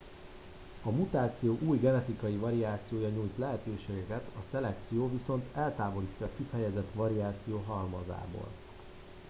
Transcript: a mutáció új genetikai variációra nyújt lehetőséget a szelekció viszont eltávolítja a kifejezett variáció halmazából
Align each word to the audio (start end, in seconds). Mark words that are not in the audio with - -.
a 0.83 0.89
mutáció 0.89 1.57
új 1.61 1.77
genetikai 1.77 2.35
variációra 2.35 3.07
nyújt 3.07 3.37
lehetőséget 3.37 4.25
a 4.39 4.43
szelekció 4.49 5.11
viszont 5.11 5.45
eltávolítja 5.53 6.25
a 6.25 6.29
kifejezett 6.37 6.89
variáció 6.93 7.63
halmazából 7.67 8.47